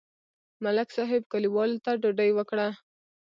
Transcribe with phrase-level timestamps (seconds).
[0.63, 2.67] ملک صاحب کلیوالو ته ډوډۍ وکړه.